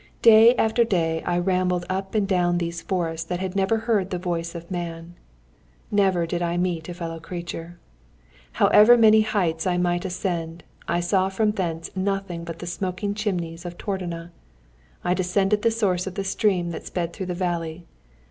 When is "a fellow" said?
6.89-7.19